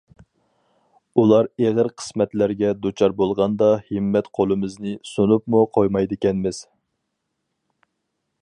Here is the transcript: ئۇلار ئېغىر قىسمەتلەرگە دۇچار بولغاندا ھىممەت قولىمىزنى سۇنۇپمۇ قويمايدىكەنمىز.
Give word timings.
ئۇلار 1.23 1.49
ئېغىر 1.63 1.89
قىسمەتلەرگە 2.01 2.71
دۇچار 2.85 3.15
بولغاندا 3.21 3.69
ھىممەت 3.91 4.33
قولىمىزنى 4.39 4.95
سۇنۇپمۇ 5.13 5.65
قويمايدىكەنمىز. 5.79 6.67